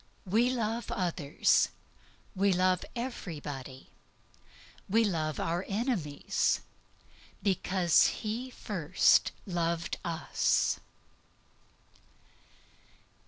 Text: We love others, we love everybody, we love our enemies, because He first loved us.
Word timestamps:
We 0.25 0.49
love 0.49 0.91
others, 0.91 1.69
we 2.35 2.51
love 2.53 2.83
everybody, 2.95 3.91
we 4.89 5.03
love 5.03 5.39
our 5.39 5.63
enemies, 5.67 6.61
because 7.43 8.07
He 8.07 8.49
first 8.49 9.31
loved 9.45 9.97
us. 10.03 10.79